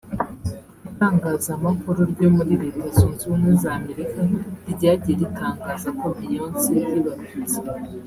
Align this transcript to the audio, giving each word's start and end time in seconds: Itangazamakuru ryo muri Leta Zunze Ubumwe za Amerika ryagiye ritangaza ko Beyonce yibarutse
Itangazamakuru 0.89 1.99
ryo 2.11 2.27
muri 2.35 2.53
Leta 2.61 2.85
Zunze 2.95 3.21
Ubumwe 3.25 3.51
za 3.61 3.69
Amerika 3.79 4.19
ryagiye 4.73 5.15
ritangaza 5.21 5.89
ko 5.99 6.05
Beyonce 6.17 6.69
yibarutse 6.87 7.57